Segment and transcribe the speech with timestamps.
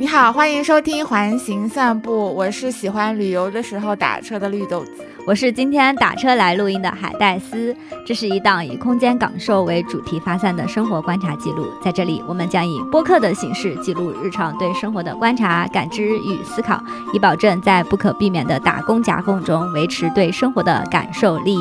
[0.00, 7.74] 你好，欢迎收听环形散步，我是喜欢旅游的时候打车的绿豆子，我是今天打车来录音的海带丝。
[8.06, 16.80] 这是一档以空间感受为主题发散的生活观察记录，在这里我们将以播客的形式记录日常对生活的观察、感知与思考，
[17.12, 21.58] 以保证在不可避免的打工夹缝中维持对生活的感受力。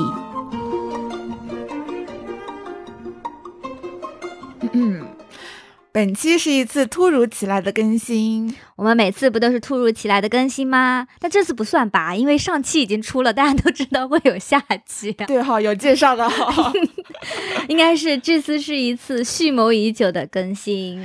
[5.97, 11.07] 本期是一次突如其来的更新，我们每次不都是突如其来的更新吗？
[11.19, 15.11] 但这次不算吧，因为上期已经出了，大家都知道会有下期。
[15.11, 16.71] 对哈，有介绍的哈，
[17.67, 21.03] 应该是这次是一次蓄谋已久的更新。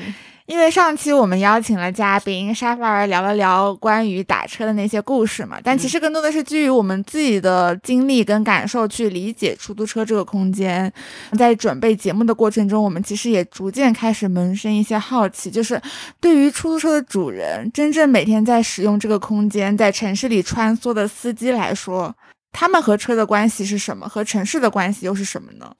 [0.52, 10.92] 因为上期我们邀请了嘉宾沙发儿聊了聊关于打车的那些故事嘛，但其实更多的是基于我们自己的经历跟感受去理解出租车这个空间。
[11.38, 15.80] 在准备节目的过程中，我们其实也逐渐开始萌生一些好奇，就是
[16.20, 22.14] 对于出租车的主人，真正每天在使用这个空间，在城市里穿梭的司机来说，
[22.52, 24.06] 他们和车的关系是什么？
[24.06, 25.72] 和城市的关系又是什么呢？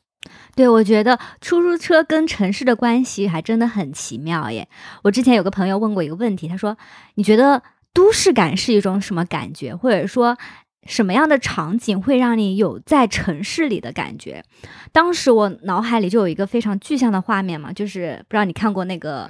[0.55, 4.69] 对，我觉得出租车跟城市的关系还真的很奇妙耶。
[5.03, 6.77] 我之前有个朋友问过一个问题，他说
[7.17, 9.75] ：“你觉得都市感是一种什么感觉？
[9.75, 10.37] 或者说？”
[10.87, 14.43] 什么样的场景会让你有在城市里的感觉？
[14.91, 19.29] 当时我脑海里就有一个非常具象的画面嘛，就是不知道你看过那个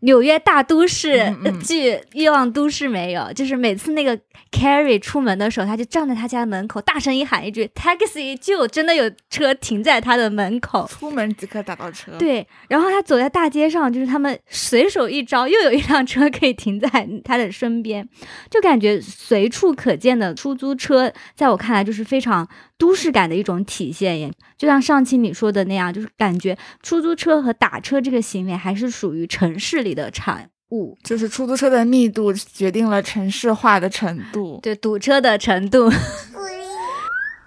[0.00, 1.18] 纽约大都市
[1.62, 3.32] 剧《欲望都市》没有？
[3.34, 4.18] 就是每次那个
[4.50, 10.86] Carrie 出门的时候，他就站在他家门口，大声一喊一句 “taxi”，就真的有车停在他的门口。
[10.90, 12.12] 出门即可打到车。
[12.18, 16.88] 对，然后他走在大街上，就是他们随手一招，又有一辆车可以停在
[17.22, 18.08] 他的身边，
[18.50, 20.85] 就感觉随处可见的出租车。
[20.86, 22.46] 车在我看来就是非常
[22.78, 35.90] 都市感的一种体现耶，就像上期你说的那样，就是感觉出租车和打车这个行为还是属于城市里的产物，就是出租车的密度决定了城市化的程度，对堵车的程度。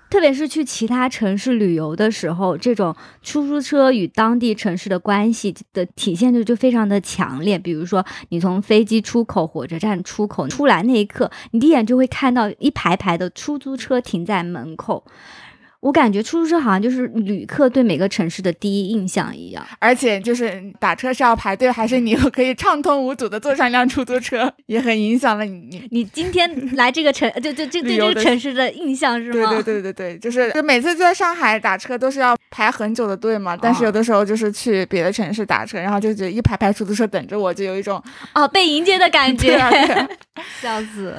[0.10, 7.60] 特别是去其他城市旅游的时候，这种出租车与当地城市的关系的体现就就非常的强烈。
[7.60, 15.04] 比如说，你从飞机出口、火车站出口出来那一刻，你第一眼就会看到一排排的出租车停在门口。
[15.82, 29.50] 我感觉出租车好像就是旅客对每个城市的第一印象一样，而且就是打车是要排队，还是你又可以畅通无阻的坐上一辆出租车，也很影响了你你你今天来这个城就就就对这个城市的印象是吗？
[29.52, 38.04] 对对对对对，就是就每次在上海打车都是要排很久的队嘛，但是有的时候就是去别的城市打车，然后就觉得一排排出租车等着我，就有一种
[38.34, 39.58] 哦被迎接的感觉，
[40.62, 41.16] 笑死。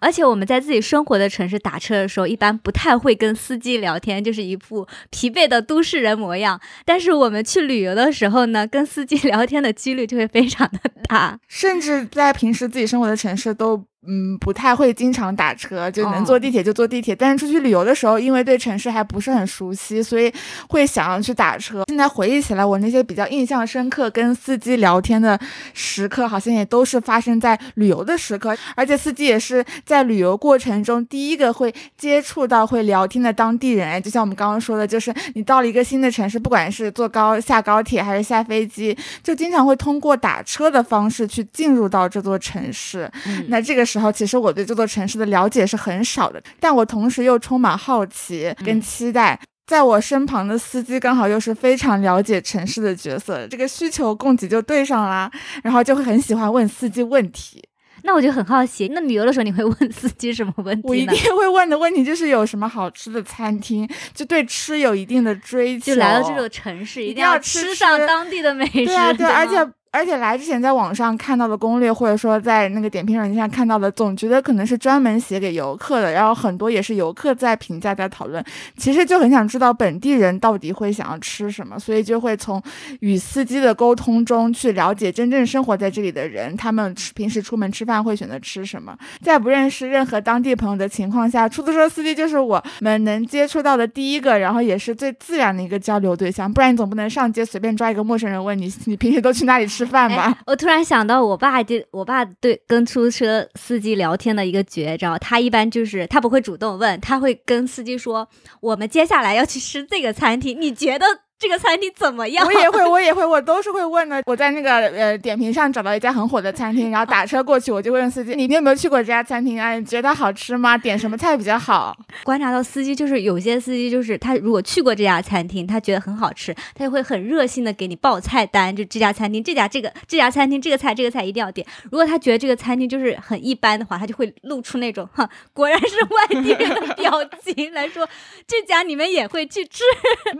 [0.00, 6.60] 而且我们在自己生活的城市打车的时候，一般不太会跟司机聊天，就是一副疲惫的都市人模样。
[6.84, 10.78] 但是我们去旅游的时候呢，跟司机 聊天的几率就会非常的
[11.08, 13.84] 大，甚至在平时自己生活的城市都。
[14.06, 17.16] 嗯，不太会经常打车，就能坐地铁就坐地铁。
[17.16, 20.30] 但是出去旅游的时候，因为对城市还不是很熟悉，所以
[20.68, 21.82] 会想要去打车。
[21.88, 25.38] 现在回忆起来，我那些比较印象深刻跟司机聊天的
[25.72, 28.54] 时刻，好像也都是发生在旅游的时刻。
[28.74, 33.88] 而且司机也是在旅游过程中第一个会接触到会聊天的当地人。
[33.88, 43.10] 哎，就像我们刚刚说的，就是你到了一个新的城市，不管是坐高下高铁还是下飞机，就经常会通过打车的方式去进入到这座城市。
[43.48, 43.82] 那这个。
[43.94, 49.38] 时候，其实我对这座城市的了解是很少的，但我同时又充满好奇跟期待。
[49.66, 55.30] 在我身旁的司机刚好又是非常了解城市的角色，这个需求供给就对上啦，
[55.62, 57.62] 然后就会很喜欢问司机问题。
[58.02, 65.94] 那我就很好奇，那旅游的时候你会问司机什么问题我一定会问的问题就是有什么好吃的餐厅，就对吃有一定的追求。
[65.94, 68.84] 就来到这座城市，一定要吃上当地的美食。
[68.84, 69.54] 对啊，对，而且。
[69.94, 78.44] 而且来之前在网上看到的攻略，或者说在那个点评软件上看到的，总觉得可能是专门写给游客的，然后很多也是游客在评价在讨论。
[78.76, 82.60] 其实就很想知道本地人到底会想要吃什么，所以就会从
[83.02, 88.98] 与司机的沟通中去了解真正生活在这里的人，他们平时出门吃饭会选择吃什么。
[89.22, 96.52] 在不认识任何当地朋友的情况下，出租车司机就是我们能接触到的第一个，然后也是最自然的一个交流对象。
[96.52, 99.83] 不然你总不能上街随便抓一个陌生人问你，你平时都去哪里吃？
[99.84, 100.36] 吃饭吧。
[100.46, 108.28] 我突然想到，我爸就我爸对跟出租车司机聊天的一个绝招，他一般就是他不会主动问，他会跟司机说
[108.60, 111.06] ：“我们接下来要去吃这个餐厅，你觉得
[111.38, 112.44] 这个餐厅怎么样？
[112.46, 114.22] 我也会，我也会，我都是会问的。
[114.26, 119.74] 我在那个呃点评上找到一家很火的餐厅，然后打车过去，我就会问司机：“你有没有去过这家餐厅啊？
[119.74, 120.78] 你觉得它好吃吗？
[120.78, 121.94] 点什么菜比较好？”
[122.24, 131.66] 观察到司机就是有些司机就是他如果去过这家餐厅，他觉得很好吃，他就会很热心的给你报菜单，就这家餐厅这家这个这家餐厅这个菜这个菜一定要点。
[131.84, 137.12] 如果他觉得这个餐厅就是很一般的话，他就会露出那种哈果然是外地人的 表
[137.44, 138.08] 情来说，
[138.46, 139.82] 这家你们也会去吃。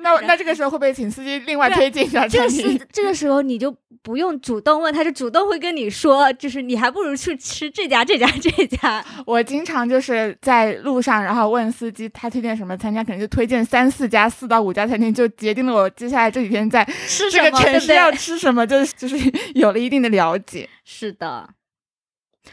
[0.01, 2.81] 那那这个时候会不会请司机另外推荐一家餐厅？
[2.93, 9.05] 这个时候你就不用主动问，他就主动会跟你说，就是你还不如去吃这家这家这家。
[9.27, 16.87] 我经常就是在路上，然后问司机他推荐什么餐厅，可能就推荐三四家、四到五家餐厅，就决定了我接下来这几天在
[17.31, 19.17] 这个城市要吃什么，就是 就是
[19.55, 20.69] 有了一定的了解。
[20.85, 21.49] 是的。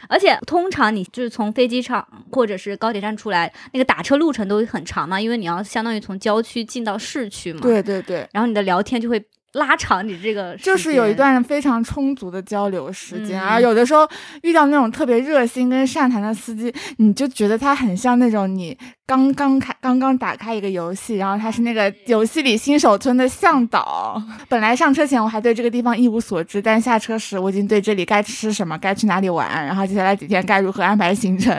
[0.08, 7.60] 而且通常你就是从飞机场或者是高铁站出来，那个打车路程都很长嘛，因为你要相当于从郊区进到市区嘛。
[7.60, 8.28] 对对对。
[8.32, 9.22] 然后你的聊天就会
[9.52, 13.42] 拉长你这个，就是有一段非常充足的交流时间。
[13.42, 14.08] 而有的时候
[14.42, 18.76] 遇到那种特别热心跟善谈的司机，你就觉得他很像那种你。
[19.12, 24.16] 刚刚开，刚刚打开一个游戏，然后他是那个游戏里新手村的向导。
[24.48, 31.54] 本来上车前我还对这个地方一无所知，但下车时我已经对这里该吃什么、该去哪里玩，然后接下来几天该如何安排行程，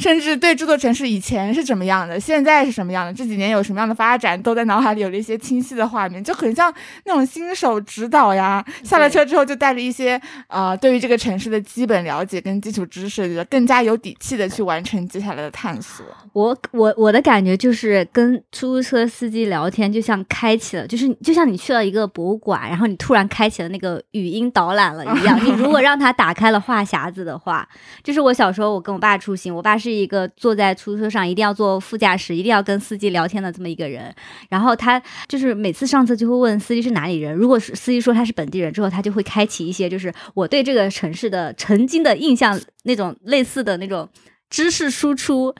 [0.00, 6.74] 甚至对这座城市以前是怎么样的，现在是什么样的，这几年有什么样的发展，都在脑海里有了一些清晰的画面，就很像
[7.04, 8.64] 那种新手指导呀。
[8.82, 16.04] 下了车之后就带着一些呃对于这个城市的基本了解跟基础知识，更加有底气的去完成接下来的探索。
[16.32, 16.87] 我我。
[16.96, 25.38] 我的感觉就是跟出租车司机聊天，就像开启了，就是就像你去了一个博物馆，然后你突然开启了那个语音导览了一样。
[25.44, 27.68] 你如果让他打开了话匣子的话，
[28.02, 34.14] 就是我小时候我跟我爸出行，我爸是一个坐在出租车上一定要坐副驾驶，一定要跟司机聊天的这么一个人。
[34.48, 44.08] 然后他就是每次上车就会问司机是哪里人，如果司机说他是本地人之后，他就会开启一些就是我对这个城市的曾经的印象那种类似的那种。
[44.50, 45.54] 知识输出，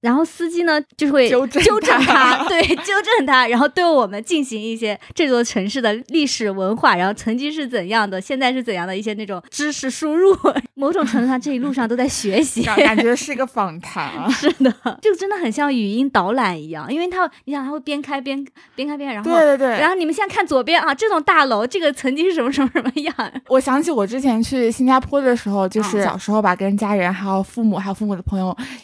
[0.00, 1.62] 然后司机呢就会纠正
[2.00, 10.36] 他， 对，纠正他，然后对我们进行一些这座城市的历史文化，然后曾经是怎样的，现在是怎样的一些那种知识输入。
[10.74, 14.10] 某种程度上，这一路上都在学习，感觉是一个访谈。
[14.32, 18.44] 是的，就真的很像语音导览一样，因为他，你想他会边开边
[18.74, 23.32] 边开边，然后对对对，然后你们现在看左边啊，这栋大楼，这个曾经是什么什么什么样？
[23.48, 28.22] 我想起我之前去新加坡的时候，就是小时候吧，跟家人还有父母还有父母的。
[28.31, 28.31] 朋友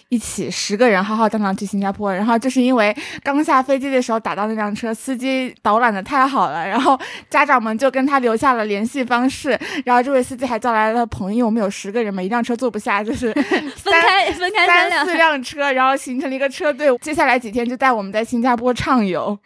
[0.08, 6.98] 一起十个人浩浩荡荡去新加坡，然后就是因为刚下飞机的时候打到那辆车，司机导览的太好了，然后
[7.28, 13.32] 家长们就跟他留下了联系方式，然后这位司机还叫来了朋友，我们有十个人嘛，一辆车坐不下，就是
[13.76, 19.38] 分开分开三四辆车，然后形成了一个车队，接下来几天就带我们在新加坡畅游。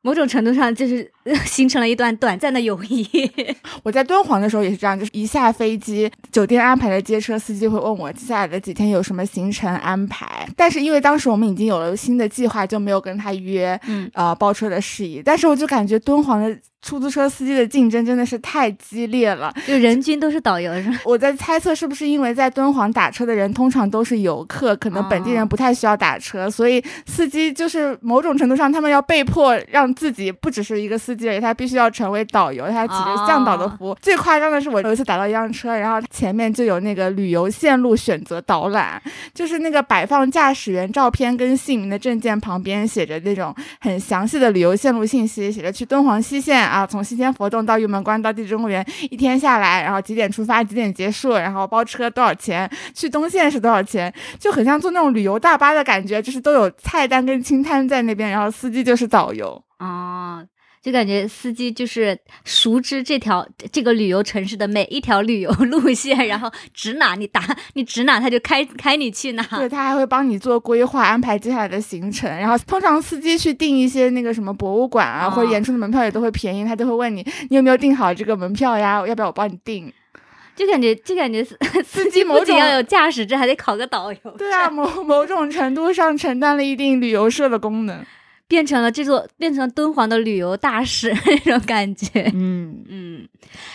[0.00, 1.10] 某种程度上就是
[1.44, 3.08] 形成了一段短暂的友谊。
[3.82, 10.48] 我在敦煌的时候也是这样，就是一下飞机，酒店安排的接车司机会问我接下来的几天有什么行程安排。
[10.56, 15.22] 但是因为当时我们已经有了新的计划，就没有跟他约，嗯，呃，包车的事宜。
[15.24, 16.58] 但是我就感觉敦煌的。
[16.80, 20.98] 出租车司机的竞争真的是太激烈了，就人均都是导游是吗？
[21.04, 33.96] 我在猜测是不是因为在敦煌打车的人通常都是游客，可能本地人不太需要打车，所以司机就是某种程度上他们要被迫让自己不只是一个司机而已，他必须要成为导游，他起着向导的服务。
[34.00, 39.02] 最夸张的是我有一次打到一辆车，然后前面就有那个旅游线路选择导览，
[39.34, 46.58] 就是那个摆放驾驶员照片跟姓名的证件旁边写着那种很详细的旅游线路信息，写着去敦煌西线。
[46.68, 52.70] 啊，从西天佛洞到玉门关到地质公园，一天下来，然后几点出发，几点结束，然后包车多少钱？
[52.94, 54.12] 去东线是多少钱？
[54.38, 60.44] 就很像坐那种旅游大巴的感觉，就是都有菜单跟清单在那边，然后司机就是导游啊。
[60.88, 67.42] 就感觉司机就是熟知这条这个旅游城市的每一条旅游路线，然后指哪你打
[67.74, 69.42] 你指哪他就开开你去哪。
[69.58, 72.26] 对 他还会帮你做规划，安排接下来的行程。
[72.30, 79.06] 然后通常司机去订一些那个什么博物馆啊或者演出的门票也都会便宜，他就会问你你有没有订好这个门票呀？
[79.06, 79.92] 要不要我帮你订？
[80.56, 84.18] 就感觉就感觉司司机某种要有驾驶证，还得考个导游。
[84.38, 88.02] 对啊，某某种程度上承担了一定旅游社的功能。
[88.48, 92.30] 变成了这座，变成了敦煌的旅游大使 那种感觉。
[92.34, 93.28] 嗯嗯，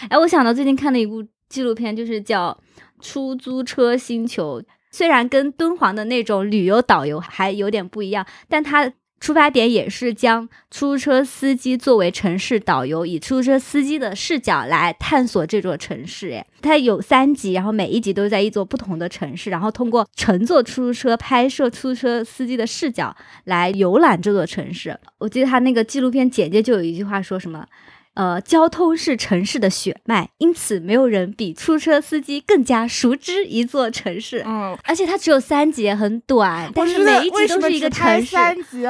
[0.10, 2.58] 哎，我想到最近看的一部纪录片，就是叫
[3.06, 4.60] 《出租车星球》。
[4.92, 8.92] 虽然跟敦煌的那种旅游导游还有点不一样，但它
[9.24, 16.28] 出发点也是将出租车司机作为城市导游，以出租车司机的视角来探索这座城市。
[16.32, 23.16] 诶，它有三集，然后每一集都在一座不同的城市，然后通过乘坐出租车拍摄出租车司机的视角
[23.46, 25.00] 来游览这座城市。
[25.20, 27.66] 我记得他那个纪录片简介就有一句话说什么。
[28.16, 34.44] 呃，交通是城市的血脉，因此没有人比出租车司机更加熟知一座城市。
[34.46, 38.36] 嗯，而且它只有三集，很短，但是每一集都是一个城市。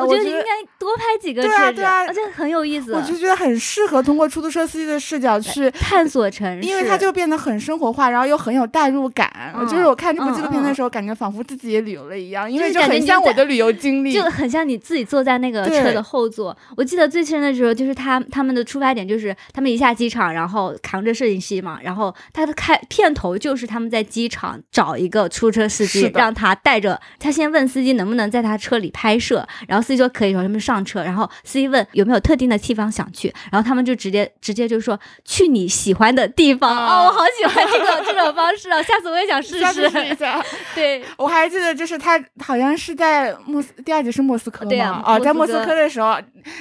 [0.02, 0.46] 我觉得应该
[0.78, 2.94] 多拍几个，对啊对啊，而且很有意思。
[2.94, 9.32] 我就觉得很适合通过出租车司机的视角去 探索城市，因为它就变得很生活化，然后又很有代入感。
[9.70, 16.56] 就是我看这部纪录片的时候，感觉仿佛自己也旅游了一样，因为就很像我的旅游经历，就很像你自己坐在那个车的后座。
[16.76, 19.94] 我记得最深的时候，就是他他们的出发点就是他们一下。
[19.94, 40.44] 机场，然后扛着摄影机嘛，然后他的开片头就是他们在机场找一个出租车司机，让他带着他先问司机能不能在他车里拍摄，然后司机说可以，然后他们上车，然后司机问有没有特定的地方想去，然后他们就直接直接就说去你喜欢的地方哦，我好喜欢这种这种方式啊，下次我也想试试一下。
[40.74, 46.18] 对，我还记得就是他好像是在莫斯第二集是莫斯科嘛，哦，在莫斯科的时候，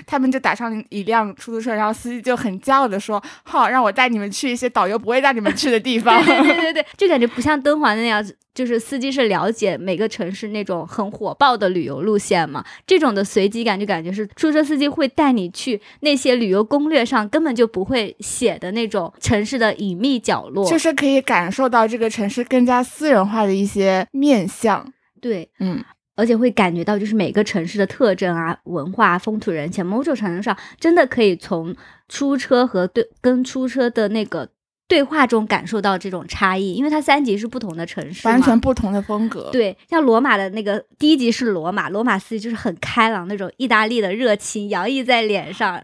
[0.06, 3.23] 他们就打上一辆出租车，然后司机就很骄傲的说。
[3.45, 6.21] 好，让我带你们去一些导游不会带你们去的地方。
[6.25, 12.65] 对对对，就感觉不像敦煌那样子，就是司机是了解每个城市那种很火爆的旅游路线嘛。
[12.87, 24.93] 这种的随机感就感觉是出租车司机会带你去那些旅游攻略上根本就不会写的那种城市的隐秘角落，就是可以感受到这个城市更加私人化的一些面相。
[25.21, 25.85] 对，嗯。
[26.14, 31.75] 而且会感觉到，就是每个城市的特征啊、文化、风土人情，某种程度上真的可以从
[32.09, 34.49] 出车和对跟出车的那个
[34.87, 39.49] 对话中感受到这种差异，因为它三级是不同的城市，完全不同的风格。
[39.52, 45.83] 对，像罗马的那个第一集是罗马，罗马司机就是很开朗那种意大利的热情洋溢在脸上。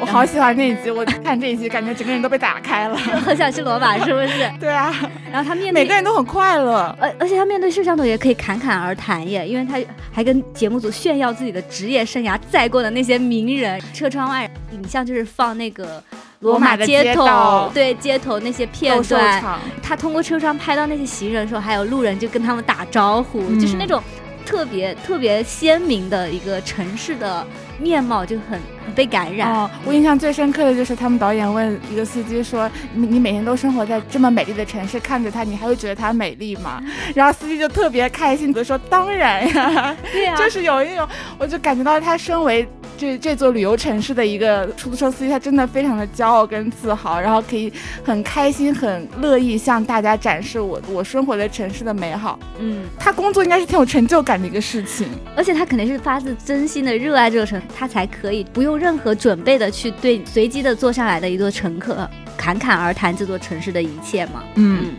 [0.00, 4.50] 我好喜欢那一集，我看这一集，感觉整个人都被打开了， 很想去罗马，是不是？
[4.58, 4.94] 对啊。
[5.30, 9.78] 然后他面对每个人都很快乐，而而且他面对摄像头也可以侃侃而谈耶，因为他
[10.10, 13.80] 还跟节目组炫耀自己的职业生涯载过的那些名人。
[13.92, 16.02] 车窗外影像就是放那个
[16.40, 19.42] 罗马街头，对街头那些片段。
[19.82, 24.02] 他通过车窗拍到那些行人的时候，还有路人就跟他们打招呼，就是那种
[24.46, 27.46] 特别特别鲜明的一个城市的
[27.80, 28.60] 面貌，就很。
[28.92, 29.70] 被感染哦！
[29.84, 36.82] 我印象最深刻的就是他们导演问一个司机说：“你你每天都生活在这么美丽的城市，看着它，你还会觉得它美丽吗？”
[37.14, 41.06] 然后司机就特别开心的说：“当然呀，对呀， 就是有一种，
[41.38, 42.68] 我就感觉到他身为
[43.00, 47.72] 这这座旅游城市的一个出租车司机，他真的非常的骄傲跟自豪，然后可以
[48.04, 52.38] 很开心、很乐意向大家展示我我生活的城市的美好。
[52.58, 58.80] 嗯，他工作应该是挺有成就感的一个事情，而且他肯定是发自真心的热爱这个城，他才可以不用。
[58.80, 64.42] 任何准备的去对随机的坐上来的一座乘客侃侃而谈这座城市的一切嘛？
[64.54, 64.94] 嗯，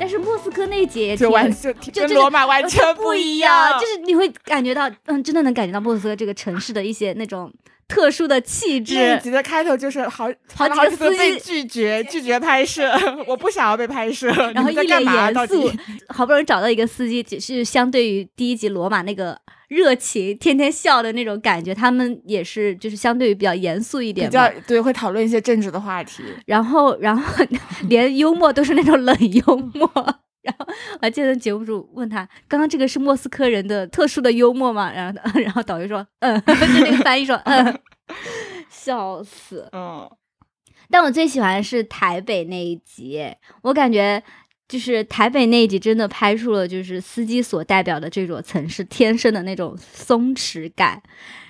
[0.00, 7.52] 但是莫斯科那节就完就跟罗马完全不一样，就是你会感觉到，嗯，真的能感觉到莫斯科这个城市的一些那种
[7.86, 8.94] 特殊的气质。
[8.94, 12.90] 这集的开头就是好好几个司机拒绝拒绝拍摄，
[13.28, 15.70] 我不想要被拍摄， 然后一脸严肃，
[16.08, 19.38] 好不容易找到一个司机，只是相对于第一集罗马那个。
[19.70, 26.24] 热情，天天笑的那种感觉，他们也是，就是相对于比较严肃一点，比较对，会讨论一些政治的话题。
[26.44, 27.44] 然后，然后
[27.88, 29.88] 连幽默都是那种冷幽默。
[30.42, 34.90] 然后我还记得节目组问他，刚刚这个是莫斯科人的特殊的幽默吗？
[34.92, 37.78] 然后， 然后导游说，嗯， 就那个翻译说，嗯，
[38.68, 39.68] 笑死。
[39.70, 40.10] 嗯，
[40.90, 43.24] 但我最喜欢的是台北那一集，
[43.62, 44.20] 我感觉。
[44.70, 51.02] 就是台北那一集真的拍出了，就是司机所代表的这座城市天生的那种松弛感。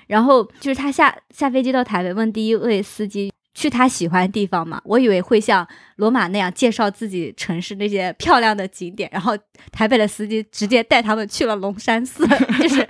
[0.06, 4.80] 然后就是他下下飞机到台北，问第一位司机去他喜欢的地方嘛？
[4.84, 9.36] 我以为会像罗马那样介绍自己城市那些漂亮的景点，然后
[9.70, 12.26] 台北的司机直接带他们去了龙山寺，
[12.58, 12.88] 就是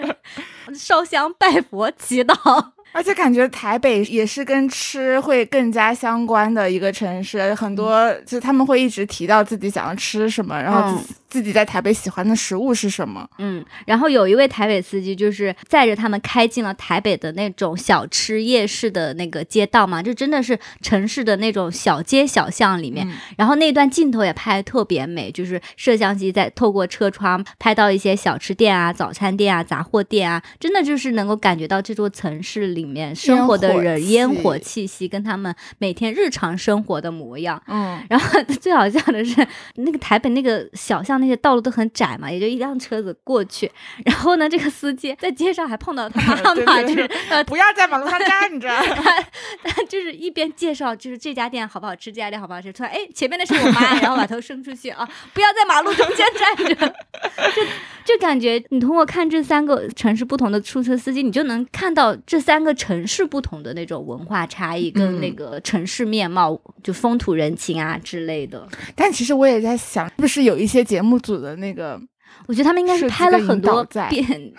[0.72, 2.72] 烧香拜佛祈祷。
[2.92, 10.98] 而且感觉台北也是跟吃会更加相关的一个城市，很多就他们会一直提到自己想要吃什么，然后。
[11.30, 13.26] 自己在台北喜欢的食物是什么？
[13.38, 23.08] 嗯，然后有一位台北司机就是载着他们开进了台北的那种小吃夜市的那个街道嘛，就真的是城市的那种小街小巷里面。
[23.36, 37.62] 然后那段镜头也拍的特别美，就是摄像机在透过车窗拍到一些小吃店啊、早餐店啊、杂货店啊，真的就是能够感觉到这座城市里面生活的人烟火气息跟他们每天日常生活的模样。
[37.68, 39.46] 嗯，然后最好笑的是
[39.76, 41.19] 那个台北那个小巷。
[41.20, 43.70] 上那些道路都很窄嘛，也就一辆车子过去。
[44.04, 49.20] 然后呢，这个司机在街上还碰到他妈妈， 就是呃，不要在马路上站着， 他
[49.64, 52.72] 他就是一边介绍就是这家店好不好吃，这家店好不好吃。
[52.72, 56.74] 突然，哎，前面的是我妈，然后把头伸出去啊，不要在马路中间站着，
[57.54, 68.66] 就就感觉你通过看这三个城市不同的出租车司机，你就能看到这三个城市不同的那种文化差异跟那个城市面貌，就风土人情啊之类的。
[68.96, 72.00] 但其实我也在想，是不是有一些节目组的那个，
[72.46, 74.52] 我觉得他们应该是拍了很多遍，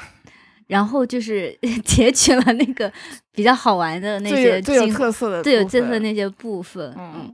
[0.67, 2.91] 然后就是 截取了那个
[3.33, 6.93] 比较好玩的那些最有特色的、最有特色的那些部分。
[6.97, 7.33] 嗯，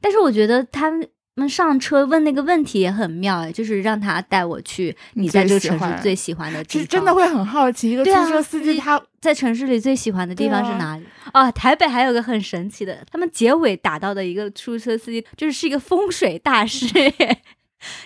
[0.00, 0.90] 但是我觉得他
[1.36, 11.04] 们上车问那个问题也很妙哎，就是让他带我去你在这个城市最喜欢的地方，真的会很好奇一个出租车司机他在城市里最喜欢的地方是哪里？
[11.32, 16.86] 啊，台北还有个很神奇的，他们结尾打到的一个出租车司机，就是是一个风水大师。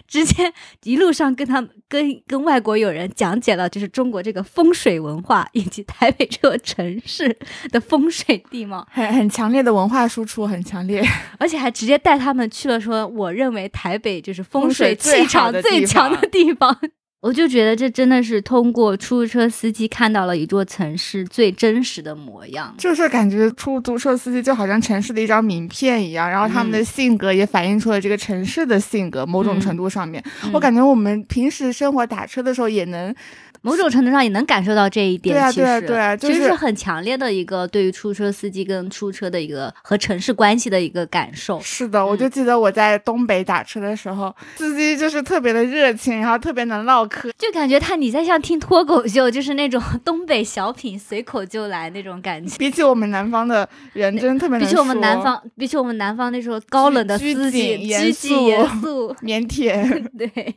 [0.07, 0.53] 直接
[0.85, 7.37] 一路上跟他们跟跟外国友人讲解了，就是中国这个风水文化以及台北这个城市
[7.71, 11.03] 的风水地貌，很很强烈的文化输出，很强烈，
[11.39, 16.79] 而且还直接带他们去了，说我认为台北就是风水气场最强的地方。
[17.21, 29.27] 我就觉得这真的是通过出租车司机看到了一座城市最真实的模样，就是感觉出租车司机就好像城市的一张名片一样，然后他们的性格也反映出了这个城市的性格。
[29.27, 30.23] 某种程度上面，
[30.53, 33.15] 我感觉我们平时生活打车的时候也能。
[33.63, 41.61] 某种程度上也能感受到这一点，对啊，对啊，对啊，其实是很强烈的一个对于出租车司机跟出租车的一个和城市关系的一个感受。
[41.61, 52.57] 是的，我就记得我在东北打车的时候，司机就是特别的热情，然后特别能唠嗑，就感觉他你在像听脱口秀，就是那种 东北小品随口就来那种感觉。
[52.59, 60.55] 比起我们南方的人，真特别比起我们南方，比起我们南方那时候高冷的司机，拘谨严肃、腼腆， 对。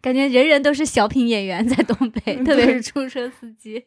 [0.00, 3.84] 感觉人人都是小品演员，在东北，特别是出租车司机。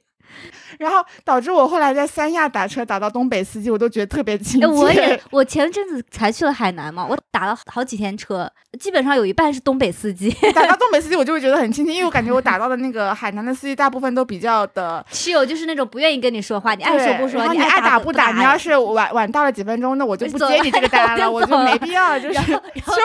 [0.78, 4.68] 然后导致我后来在三亚打车打到东北司机，我都觉得特别亲切。
[4.68, 10.30] 我也，我前阵子才去了海南嘛，我打了好几天车，基本上有一半是东北司机。
[10.54, 18.32] 打到东北司机， 我就会觉得很亲切，因为我感觉我打到的那个海南的司机大部分都比较的 是有，就是那种不愿意跟你说话，你爱说不说，你爱打不打。
[18.32, 22.60] 你要是晚晚到了几分钟，那我就不接你这个单了， 我就没必要，就是生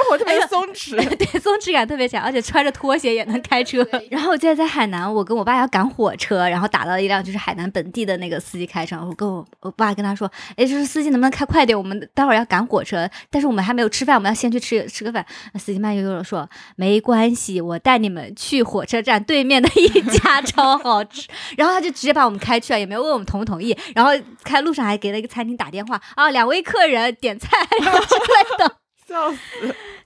[0.09, 3.87] 活特别松弛，对，松弛感特别强，而且穿着拖鞋也能开车。
[4.11, 7.55] 然后我记得在海南，我跟我爸要赶火车，然后打到一辆就是海。
[7.55, 11.79] 南本地的那个司机开车，我跟我我爸跟他说，哎，就是司机能不能开快点？
[11.79, 15.25] 我们待会儿要赶火车，但是我们还没有吃饭，我们要先去吃吃个饭。
[15.55, 21.29] 司机慢悠悠的说，没关系，我带你们去火车站对面的一家超好吃。
[21.57, 23.79] 然后他就直接把我们开去了，也没有问我们同不同意。
[23.95, 24.11] 然后
[24.43, 29.39] 开路上还给了一个餐厅打电话啊，两位客人点菜 之类的，笑死。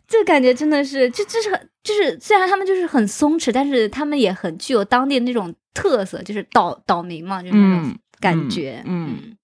[0.08, 8.82] 这感觉真的是，就就是很就是，虽然他们就是很松弛，但是他们也很具有当地的那种特色，就是岛岛民嘛，就是那种感觉。
[8.86, 9.36] 嗯。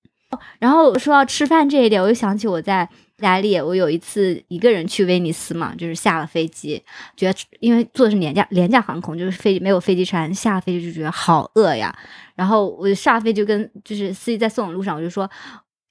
[0.58, 6.82] 然后说到吃饭这一点，我又想起我在意大利，我有一次一个人去威尼斯嘛，就是下了飞机，
[7.14, 11.94] 觉得因为坐的是廉价廉价航空，就是飞机没有飞机餐，下了飞机就觉得好饿呀。
[12.34, 15.30] 然后我下飞就跟就是司机在送我路上，我就说。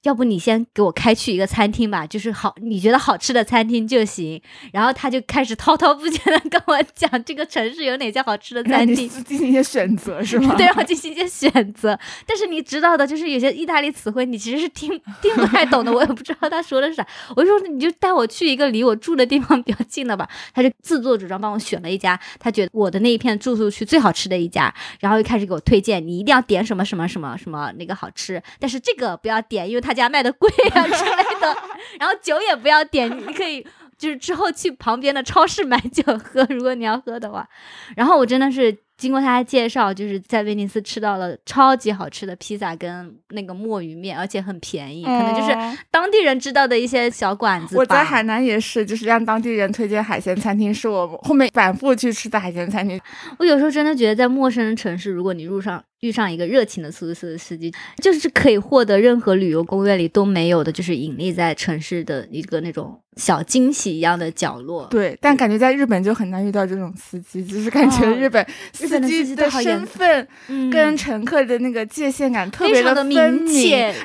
[0.04, 4.40] 要不你先给我开去一个餐厅吧，就是好你觉得好吃的餐厅就行。
[4.72, 10.54] 然后他就开始滔滔不绝的跟我讲这个城市有哪些好吃的餐厅，进行一些选择是吗？
[10.58, 11.98] 对，然后进行一些选择。
[12.26, 14.90] 但是你知道的，就是有些意大利词汇你其实是听
[15.22, 17.06] 听不太懂的，我也不知道他说的是啥。
[17.34, 20.28] 我就说你就带我去一个离我住的地方比较近的吧。
[20.52, 29.93] 他就自作主张帮我选了一家，他觉得我的那一片住宿区最好吃的一家，然后又开始给我推荐，你一定要点什么什么什么什么那个好吃，但是这个不要点，因为他。
[29.94, 31.56] 家卖的贵啊之类的，
[32.00, 33.64] 然后酒也不要点，你可以
[33.96, 37.48] 就是之后去旁边的超市买酒喝，如果你要喝的话。
[37.96, 38.76] 然后我真的是。
[38.96, 47.76] 经过他的介绍，就是在威尼斯吃到了超级好吃的披萨跟那个墨鱼面，而且很便宜，可能就是当地人知道的一些小馆子。
[47.76, 52.98] 我在海南也是，就是让当地人推荐海鲜餐厅，是我后面反复去吃的海鲜餐厅。
[53.40, 64.86] 我有时候真的觉得，在陌生的城市，如果你路上遇上一个热情的出租车司机，就是可以获得任何旅游攻略里都没有的，就是隐匿在城市的一个那种小惊喜一样的角落。
[64.90, 68.44] 对，但感觉在日本就很难遇到这种司机，就是感觉日本。
[68.74, 70.28] 司机的身份
[70.70, 73.18] 跟乘客的那个界限感特别的分明，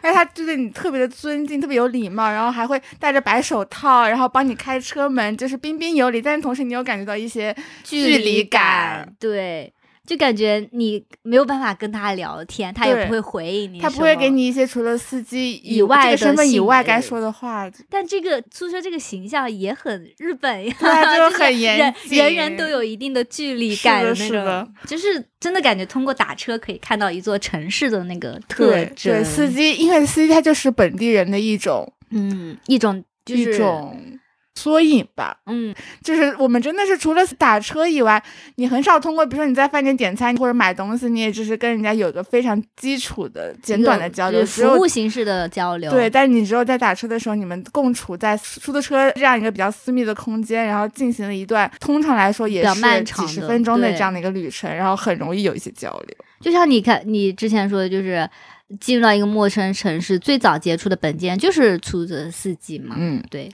[0.01, 6.21] 而且他对你特别的尊敬，特别有礼貌，然后还会戴着白手套，然后帮你开车门，就是彬彬有礼。
[6.21, 9.73] 但是同时你又感觉到一些距离感，对。
[10.09, 14.27] 就感觉你没有办法跟他聊天，他也不会回应你，他不会给。
[14.31, 17.69] 你一些除了司机以外的这个身份以外该说的话。
[17.87, 29.13] 但这个出租车这个形象也很日本呀，对啊就 就是很严人谨人人都有一定的距离感是的那种，是的就是真的感觉通过打车可以看到一座城市的那个特对征。
[29.13, 33.95] 对，司机因为司机他就是本地人的一种嗯，一种就是一种
[34.59, 35.37] 缩影吧。
[35.45, 38.21] 嗯，就是我们真的是除了打车以外，
[38.55, 45.89] 你很少通过，比如说你在饭店点餐或者买东西，你也只是跟人家有个非常基础的简短的交流，就是服务形式的交流。
[45.89, 56.17] 对，但你只有在打车的时候，你们共处在出租车这样一个比较私密的空间，然后进行了一段通常来说也比较是漫长几十分钟的这样的一个旅程，然后很容易有一些交流。
[56.41, 58.29] 就像你看，你之前说的，就是
[58.79, 62.95] 进入到一个陌生城市，最早接触的本间就是出租车司机嘛。
[62.97, 63.51] 嗯，对，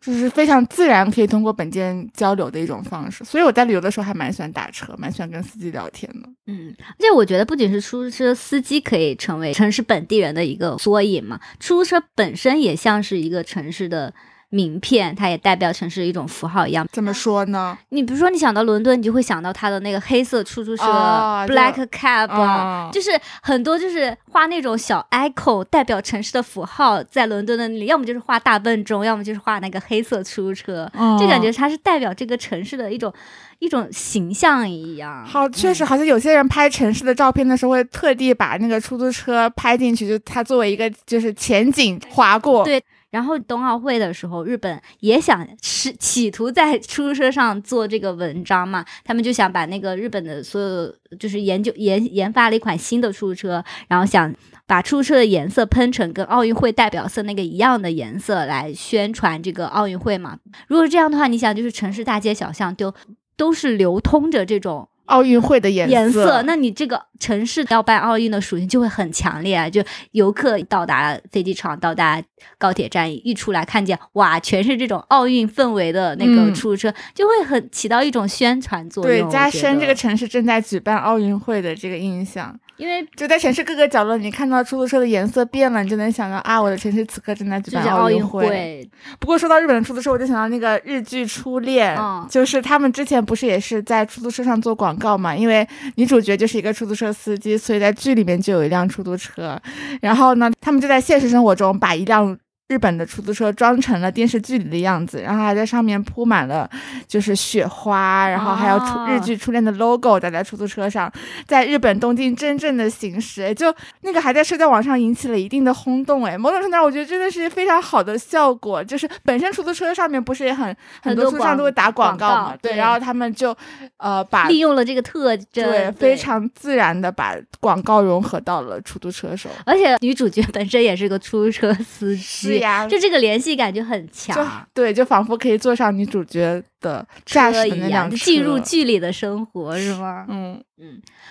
[0.00, 6.28] 就是非常自然可以通过本间交流的一种方式，所以我在旅游的时候还蛮喜欢打车，蛮喜欢跟司机聊天的。
[6.46, 14.14] 嗯，而且我觉得不仅是出租车司机可以成为城市本地人的一个缩影嘛，出租车本身也像是一个城市的
[14.50, 16.86] 名片，它也代表城市的一种符号一样。
[16.92, 17.76] 怎么说呢？
[17.88, 23.10] 你比如说，你想到伦敦，你就会想到它的那个黑色出租车、哦 Black Cab，、就是
[23.42, 33.12] 很多就是画那种小 icon 代表城市的符号，在伦敦的那里，要么就是画大笨钟，要么就是画那个黑色出租车，嗯就感觉它是代表这个城市的一种
[33.58, 35.24] 一种形象一样。
[35.24, 42.64] 好，确实好像有些人拍城市的照片的时候，会特地把那个出租车拍进去，就它作为一个就是前景划过。
[42.64, 54.34] 对然后冬奥会的时候，日本也想是企图在出租车上做这个文章嘛，他们就想把那个日本的所有就是研究研研发了一款新的出租车，然后想
[54.66, 60.38] 把出租车的颜色喷成跟奥运会代表色那个一样的颜色来宣传这个奥运会嘛。
[60.66, 62.92] 如果这样的话，你想就是城市大街小巷都
[63.36, 69.68] 都是流通着这种奥运会的颜颜色，那你这个城市要办奥运的属性就会很强烈啊！
[69.68, 72.22] 就游客到达飞机场、到达
[72.58, 82.54] 高铁站一出来，看见哇，全是这种奥运氛围的那个嗯出租车，就会很起到一种宣传作用，对加深这个城市正在举办奥运会的这个印象。
[82.76, 88.46] 因为就在城市各个角落，你看到出租车的颜色变了，你就能想到啊，我的城市此刻正在举办奥运运会。
[88.46, 95.34] 会，不过说到日本的出租车，我就想到那个日剧《初恋》嗯就是他们之前不是也是在出租车上做广告嘛？
[95.34, 99.60] 因为女主角就是一个出租车司机，所以在剧里面就有一辆出租车。
[100.00, 102.36] 然后呢，他们就在现实生活中把一辆
[102.68, 106.68] 日本的出租车装成了电视剧里的样子，然后还在上面铺满了
[107.06, 111.10] 就是雪花，然后还有出、哦日剧初恋的 logo 打在出租车上，
[111.46, 116.24] 在日本东京真正的行驶，就那个还在社交网上引起了一定的轰动。
[116.24, 118.82] 哎，某种程度上，我觉得真的是非常好的效果。
[118.82, 123.56] 就是本身出租车上面不是也很很多多出租车上都会打广告嘛，对，然后他们就
[123.98, 129.48] 呃把利用了这个特征，对非常自然的把广告融合到了出租车手。
[129.64, 134.68] 而且女主角本身也是个出租车司机，是呀，就这个联系感就很就强。
[134.74, 140.26] 对，就仿佛可以坐上女主角的驾驶一样，进入剧里的生活是吗？
[140.28, 140.62] 嗯，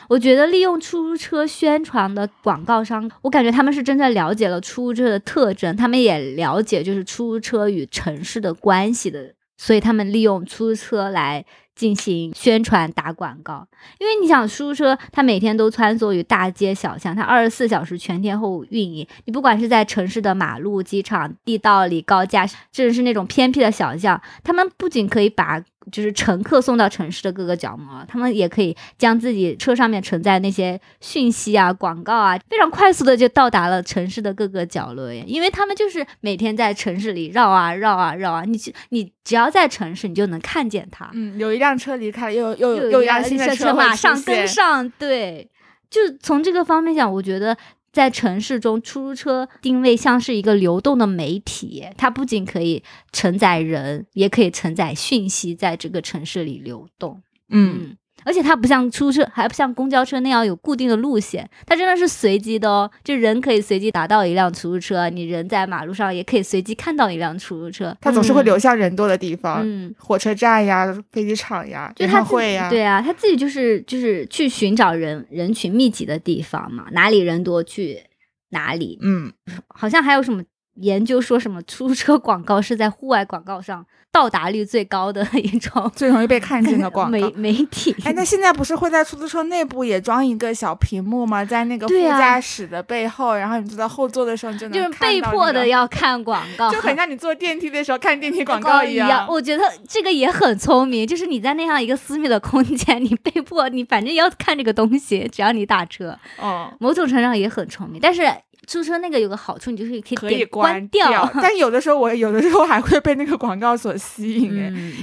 [0.09, 13.67] 我觉得利用出租车宣传的广告商，我感觉他们是真正了解了出租车的特征，他们也了解就是出租车与城市的关系的，所以他们利用出租车来进行宣传打广告。
[13.99, 19.05] 因为你想，出租车它每天都穿梭于大街小巷，它二十四小时全天候运营。
[19.25, 35.23] 你不管是在城市的马路、机场、地道里、高架，甚至是那种偏僻的小巷，他们不仅可以把就是乘客送到城市的各个角落，他们也可以将自己车上面承载那些讯息啊、广告啊，非常快速的就到达了城市的各个角落耶。
[35.27, 41.09] 因为他们就是每天在城市里绕啊绕啊绕啊，你去你只要在城市，你就能看见它。
[41.13, 45.49] 嗯，有一辆车离开，又又又又一辆新的车马上跟上，对，
[45.89, 47.55] 就从这个方面讲，我觉得
[47.95, 57.23] 在城市中，出租车定位像是一个流动的媒体，它不仅可以承载人，也可以承载讯息，在这个城市里流动。
[57.47, 57.95] 嗯，
[58.25, 62.89] 而且它不像出租车，还不像公交车那样有固定的路线，它真的是随机的哦。
[63.03, 67.95] 就人可以随机打到一辆出租车，你人在马路上也可以随机看到一辆出租车。
[68.01, 78.01] 它总是会嗯流向人多的地方，嗯，火车站呀、飞机场呀、演就他自己唱会呀，对啊，他自己就是就是去寻找人人群密集的地方嘛，哪里人多去
[78.49, 78.97] 哪里。
[79.01, 79.31] 嗯，
[79.67, 80.43] 好像还有什么
[80.75, 87.93] 研究说什么出租车广告是在户外广告上到达率最高的一种 最容易被看见的广告媒媒体。
[88.05, 91.43] 哎，那现在不是会在出租车内部也装一个小屏幕吗？
[91.43, 99.27] 在那个副驾驶的背后，然后你坐在后座的时候，你就能就是被迫的要看广 告，就很像你坐电梯的时候看电梯广告一样。
[99.29, 108.23] 我觉得这个也很聪明，就是你在那样一个私密的空间，你被迫你反正要看这个东西，只要你打车，哦，某种程度上也很聪明，但是。
[108.67, 111.29] 出租车那个有个好处，你就是可以可以关掉。
[111.41, 114.53] 但有的时候我有的时候还会被那个广告所吸引，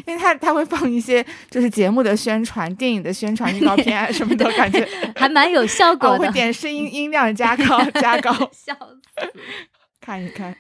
[0.07, 6.19] 因为它它会放一些就是节目的宣传、电影的宣传、预告片啊什么的，感觉 还蛮有效果的。
[6.19, 9.33] 会点声音音量加高加高， 笑死！
[10.01, 10.55] 看一看。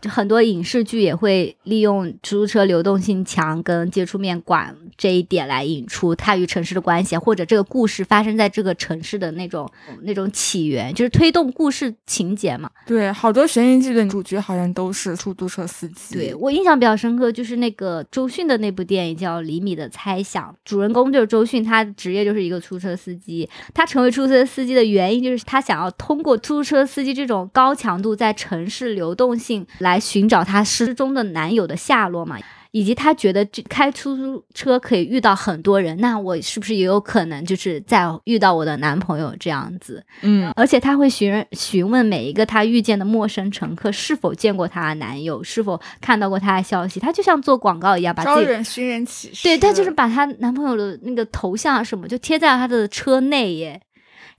[0.00, 9.70] 就很多影视剧也会利用出租车流动性强跟接触面广这一点来引出他与城市的关系，或者这个故事发生在这个城市的那种
[10.02, 12.68] 那种起源，就是推动故事情节嘛。
[12.84, 16.14] 对，好多悬疑剧的主角好像都是出租车司机。
[16.14, 23.48] 对我印象比较深刻，就是那个周迅的那部电影叫《厘米的猜想》，主人公就是周迅，他的职业就是一个出租车司机。
[23.72, 29.92] 他成为出租车司机的原因，就是他想要通过出租车司机这种高强度在城市流动性来。
[29.92, 32.38] 来寻找他失踪的男友的下落嘛，
[32.72, 40.02] 以及他觉得这开出租车可以遇到很多人，那我是不是也有可能就是在遇到我的男朋友这样子？
[40.22, 46.98] 嗯，而且他会询询问每一个她遇见的陌生乘客是否见过她的男友，是否看到过他的消息。
[46.98, 49.42] 他就像做广告一样，把自己寻人启事。
[49.42, 53.80] 对，他就是把她男朋友的那个头像什么就贴在她的车内耶。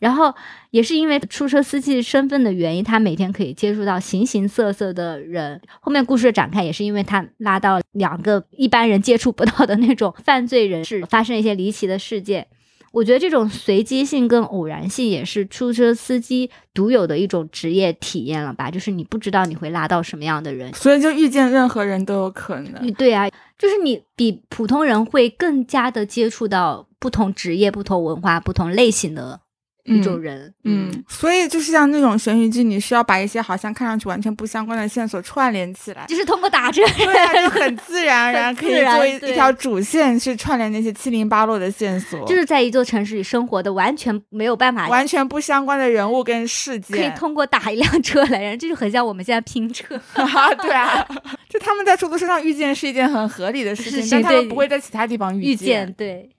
[0.04, 0.36] 然后
[0.72, 5.62] 也是因为出租车司机身份的原因，他每天可以接触到形形色色的人。
[5.80, 12.46] 后面故事的展开也是因为他拉到两个一般人接触不到的那种犯罪人士，发生一些离奇的事件。
[12.92, 18.70] 我觉得这种随机性跟偶然性也是出租车司机独有的一种职业体验了吧？
[18.70, 22.94] 就是你不知道你会拉到什么样的人，所以就遇见任何人都有可能。
[22.94, 29.40] 对啊，就是你比普通人会更加的接触到不同职业、不同文化、不同类型的。
[29.86, 50.00] 一种人，嗯，所以就是像那种悬疑剧，你需要把一些好像看上去完全不相关的线索串联起来，就是通过打车，对，啊就 很自然，然后可以作为一条主线去串联那些七零八落的线索，就是在一座城市里生活的完全没有办法，完全不相关的人物跟事件，可以通过打一辆车来，然后这就很像我们现在拼车，
[50.62, 51.06] 对啊，
[51.50, 56.30] 就他们在出租车上遇见是一件很合理的 事情，但他们不会在其他地方遇见，对。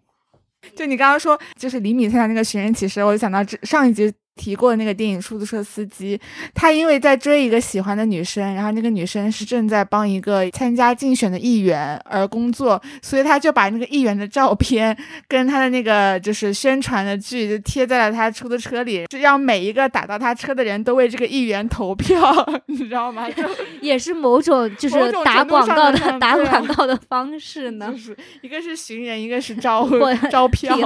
[0.76, 4.12] 就你刚刚说，就是厘米特的那个寻人启事，我就想到这上一集。
[4.36, 6.18] 提过的那个电影《出租车司机》，
[6.54, 14.96] 他因为在追一个喜欢的女生，然后那个女生是正在帮一个参加竞选的议员而工作，所以他就把那个议员的照片
[15.28, 22.18] 跟他的那个就是宣传的剧就贴在了他出租车里，就让每一个打到他车的人都为这个议员投票，
[22.66, 23.28] 你知道吗？
[23.80, 27.90] 也是某种就是打广告的 打广告的方式呢。
[27.92, 29.88] 就是一个是寻人，一个是招
[30.30, 30.76] 招票，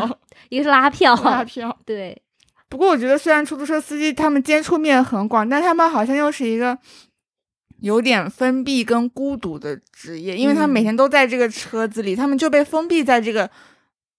[0.51, 2.21] 一个是拉票，拉票，对。
[2.69, 6.77] 不过我觉得，虽然出租车司机他们接触面很广，但他们好像又是一个
[7.81, 13.51] 有点封闭跟孤独的职业，因为他们每天都在这个车子里，他们就被封闭在这个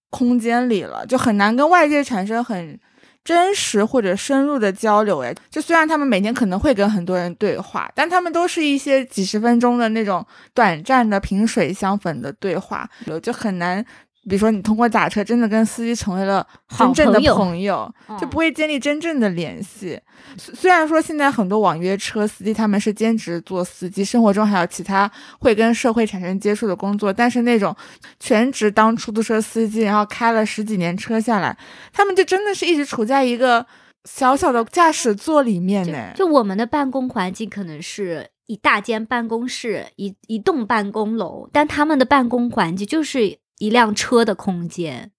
[0.09, 2.79] 空间里了，就很难跟外界产生很
[3.23, 5.19] 真实或者深入的交流。
[5.19, 12.89] 哎，就虽然他们每天可能会跟很多人对话，但他们都是一些几十分钟的那种短暂的萍水相逢的对话，
[13.21, 13.85] 就很难。
[14.27, 16.45] 比如说，你通过打车真的跟司机成为了
[16.77, 19.99] 真正的朋友，就不会建立真正的联系。
[20.37, 27.75] 虽然说现在很多网约车司机他们是兼职做司机，生活中还有其他会跟社会产生接触的工作，但是那种
[28.19, 31.57] 全职当出租车司机，然后开了十几年车下来，
[31.93, 33.65] 他们就真的是一直处在一个
[34.03, 36.11] 小小的驾驶座里面呢。
[36.15, 43.39] 就我们的办公环境可能是一大间办公室，一一栋办公楼，但他们的办公环境就是。
[43.59, 45.11] 一辆车的空间，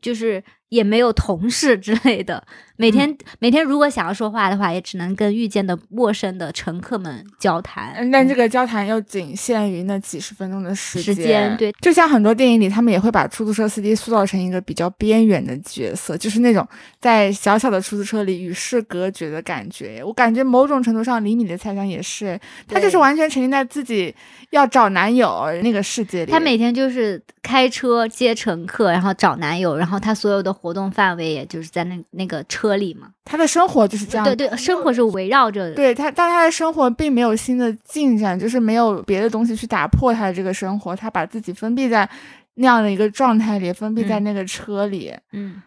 [0.00, 2.44] 就是也没有同事之类的。
[2.80, 8.08] 每天每天，如果想要说话的话，也只能跟遇见的陌生的乘客们交谈。
[8.12, 11.56] 但这个交谈又仅限于那几十分钟的时间。
[11.56, 16.64] 对，就像很多电影里，他们也会把出租车司机塑造成一个比较边缘的角色，就是那种
[17.00, 20.00] 在小小的出租车里与世隔绝的感觉。
[20.04, 24.14] 我感觉某种程度上，李米的猜想也是，他就是完全沉浸在自己
[24.50, 26.30] 要找男友那个世界里。
[26.30, 32.78] 他每天就是开车接乘客，然后找男友，然后他所有的活动范围也就是在那那个车。
[32.78, 33.08] 里嘛？
[33.24, 34.24] 他的生活就是这样。
[34.24, 35.74] 对对，生活是围绕着。
[35.74, 40.94] 对他，但他的生活并没有新的进展，就是没有别的东西去打破他的这个生活。
[40.94, 42.08] 他把自己封闭在
[42.54, 45.12] 那样的一个状态里，封闭在那个车里。
[45.32, 45.62] 嗯，嗯，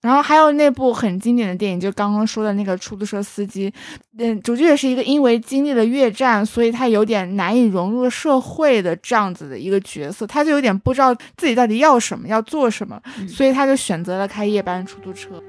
[0.00, 3.72] 然后还有那部很经典的电影，就刚刚说的那个出租车司机，
[4.18, 15.42] 嗯，主角是一个因为经历了越战，所以他有点难以融入社会的这样子的一个角色，他就有点不知道自己到底要什么，要做什么，所以他就选择了开夜班出租车。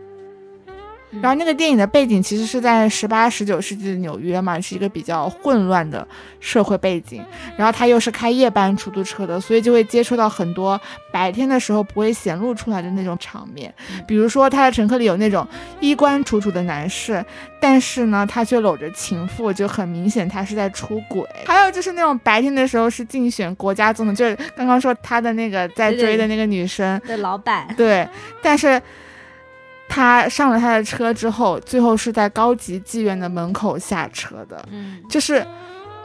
[1.20, 6.08] 然后那个电影的背景其实是在十八、十九世纪的纽约嘛，是一个比较混乱的
[6.40, 7.22] 社会背景。
[7.58, 10.80] 然后他又是开夜班出租车的，所以就会接触到很多
[11.12, 13.74] 白天的时候不会显露出来的那种场面。
[14.08, 15.46] 比如说他的乘客里有那种
[15.82, 17.24] 衣冠楚楚的男士，
[17.60, 21.28] 但是呢他却搂着情妇，就很明显他是在出轨。
[21.46, 28.08] 还有就是那种白天的时候是竞选国家总统，就是刚刚说他的那个在追的那个女生的老板，对，
[28.42, 28.82] 但是。
[29.94, 34.66] 他上了他的车之后，最后是在高级妓院的门口下车的。
[34.72, 35.46] 嗯，就是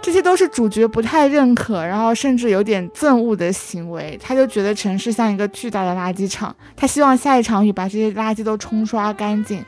[0.02, 4.18] 这些都是主角不太认可，然后甚至有点憎恶的行为。
[4.20, 9.64] 他就觉得城市像一个巨大的垃圾场，他希望下一场雨把这些垃圾都冲刷干净。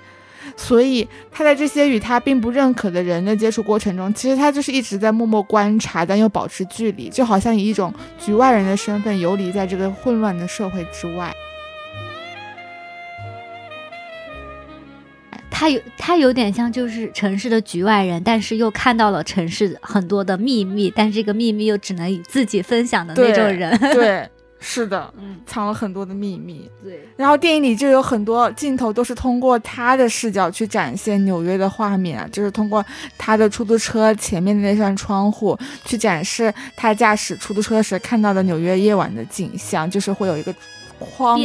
[0.57, 11.33] 所以他在这些与他并不认可的人的接触过程中，其实他就是一直在默默观察，但又保持距离，就好像以一种局外人的身份游离在这个混乱的社会之外。
[15.58, 23.76] 他有他有点像就是城市的局外人，但是又看到了城市很多的秘密，但这个秘密又只能与自己分享的那种人。
[23.92, 24.24] 对，
[24.60, 26.70] 是的，嗯，藏了很多的秘密。
[26.80, 32.84] 对，然后电影里就有很多镜头都是通过他的视角去展现纽约的画面啊，就是通过
[33.18, 40.54] 他的出租车前面的那扇窗户去展示他驾驶出租车时看到的纽约夜晚的景象，就是会有一个
[41.00, 41.36] 框。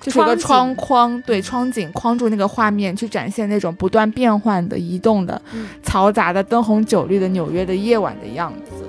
[0.00, 5.40] 就是一个窗框，对窗景框住那个画面，去展现那种不断变换的、移动的、
[5.84, 8.84] 嘈杂的、灯红酒绿的纽约的夜晚的样子。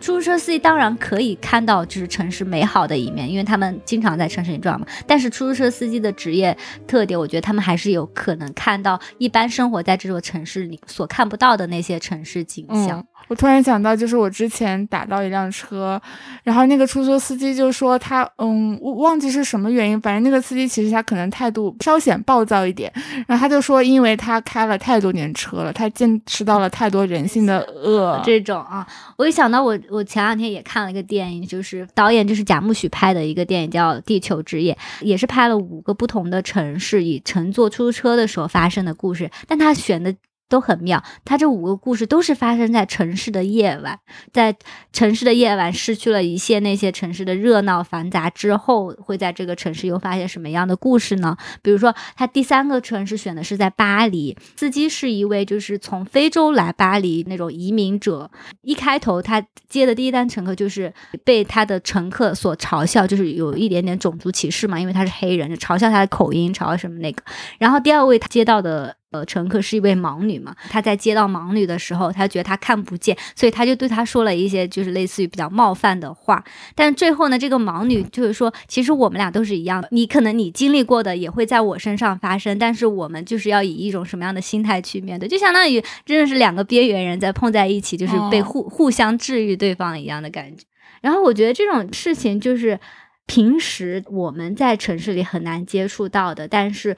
[0.00, 4.86] 出租车司机当然可以看到就是城市美好的一面，因为他们经常在城市里转嘛。
[5.06, 6.54] 但是出租车司机的职业
[6.86, 13.02] 特点，我觉得他们还是有可能看到一般生活在这座城市里所看不到的那些城市景象。
[13.28, 16.00] 我突然想到，就是我之前打到一辆车，
[16.42, 22.92] 然后那个出租司机就说他，嗯，我忘记是什么原因，反正那个司机其实他可能态度稍显暴躁一点，
[23.26, 28.20] 然后他就说，因为他开了太多年车了，他见识到了太多人性的恶。
[28.24, 40.14] 这种啊，我一想到我，我前两天也看了一个电影，就是导演就是贾木许拍的一个电影叫《地球之夜》，也是拍了五个不同的城市以乘坐出租车的时候发生的故事，但他选的。
[40.48, 43.98] 都很妙，他这五个故事都是发生在城市的夜晚，
[44.32, 44.54] 在
[44.92, 51.36] 城市的夜晚失去了一切那些城市的热闹繁杂之后，会在这个城市又发现什么样的故事呢？
[51.62, 58.30] 比如说，他第三个城市选的是在巴黎，司机是一位就是从非洲来巴黎那种移民者，
[58.62, 60.92] 一开头他接的第一单乘客就是
[61.24, 67.22] 被他的乘客所嘲笑，就是有一点点种族歧视嘛，因为他是黑人，就嘲笑他的口音，嘲笑什么那个。
[67.58, 68.96] 然后第二位他接到的。
[69.14, 70.56] 呃，乘客是一位盲女嘛？
[70.68, 76.42] 他在接到盲女的时候，他觉得她看不见，所以他就对她说了一些就是类似于比较冒犯的话。
[76.74, 90.64] 但最后呢，这个盲女就是说，其实我们俩都是一样的，你可能你经历过的也会在我身上发生，但是我们就是要以一种什么样的心态去面对，就相当于真的是两个边缘人在碰在一起，就是被互互相治愈对方一样的感觉。
[91.02, 92.80] 然后我觉得这种事情就是
[93.26, 96.96] 平时我们在城市里很难接触到的，但是。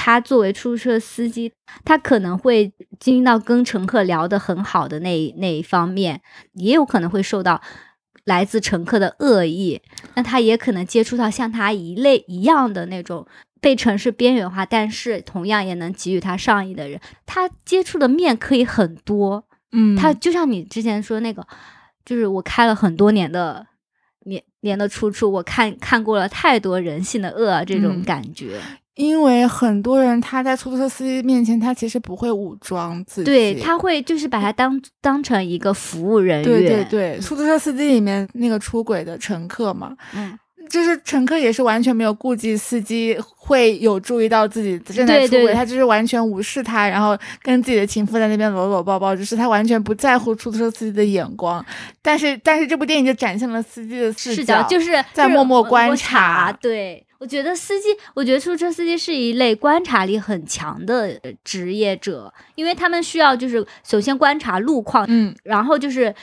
[0.00, 1.52] 他作为出租车司机，
[1.84, 6.22] 他可能会经历到跟乘客聊得很好的那那一方面，
[6.54, 7.60] 也有可能会受到
[8.24, 9.82] 来自乘客的恶意。
[10.14, 13.26] 那他也可能接触到像他一类一样的那种
[13.60, 17.00] 被城市边缘化，但是同样也能给予他善意的人。
[17.26, 21.44] 他接触的面可以很多，嗯，他就像你之前说那个，
[22.04, 23.66] 就是我开了很多年的
[24.26, 28.60] 年年的出处，我看看过了太多人性的恶这种感觉。
[28.98, 36.44] 因为很多人他在出租车司机面前，他其实不会武装自己，对他会就是把他当当成一个服务人员。
[36.44, 40.36] 对对对，出租车司机里面那个出轨的乘客嘛，嗯，
[40.68, 51.64] 就是乘客也是完全没有顾及司机会有注意到自己正在出轨，他就是完全无视他，然后跟自己的情妇在那边搂搂抱抱，就是他完全不在乎出租车司机的眼光。
[52.02, 57.04] 但是但是这部电影就展现了司机的视角，就是在默默观察，对。
[57.18, 66.14] 我觉得司机，我觉得出租车司机是一类观察力很强的职业者，因为他们需要就是首先观察路况，嗯，然后就是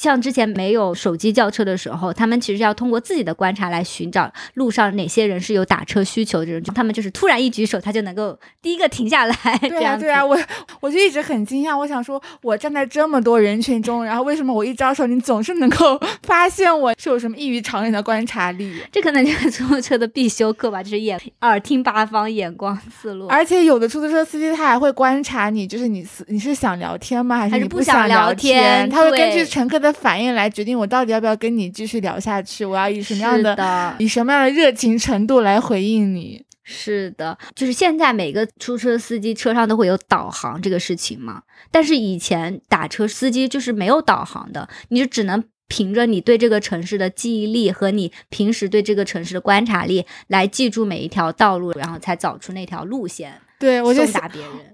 [0.00, 9.34] 像之前没有手机叫车的时候，他们其实要通过自己的观察来寻找路上哪些人是有打车需求的人，就他们就是突然一举手，他就能够第一个停下来。
[9.60, 10.38] 对呀、对呀、我
[10.80, 18.82] 我就一直很惊讶，我想说，我站在这么多人群中，然后为什么我一招手，你总是能够 发现我是有什么异于常人的观察力？
[18.90, 23.26] 这可能就是出租车的必修课吧，就是眼耳听八方，眼光四路。
[23.26, 28.88] 而且有的出租车司机他还会观察你，就是你是你是想聊天吗，还是你不想想聊天？
[28.88, 36.44] 天他会根据乘客的反应来决定我到底要不要跟你继续聊下去，我要以什么样的的以什么样的热情程度来回应你。
[36.62, 54.02] 是的，就是现在每个出租车司机车上都会有导航这个事情嘛，但是以前打车司机就是没有导航的，你就只能凭着你对这个城市的记忆力和你平时对这个城市的观察力来记住每一条道路，然后才找出那条路线对，我就。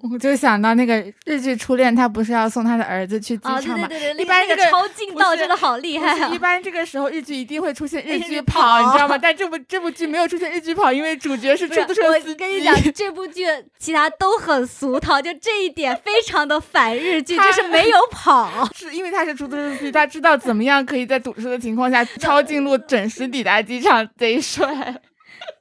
[0.09, 3.89] 我就想到那个日剧《初恋》，他不是要送他的儿子去机场吗？
[3.89, 6.39] 对对对，一般这个那个超近道真的好厉害啊一！
[6.39, 9.19] 般这个时候日剧一定会出现 日日剧剧跑，你知道吗？
[9.19, 12.31] 但这部这部剧没有出现日剧跑，因为主角是出租车司机。
[12.31, 13.45] 我跟你讲， 这部剧
[13.81, 18.69] 其他都很俗套，就这一点非常的反日剧，他就是没有跑。
[18.77, 24.95] 是因为他是出租车司机，他知道怎么样可以在堵车的情况下抄近路，准时抵达机场，贼帅。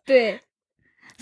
[0.05, 0.39] 对，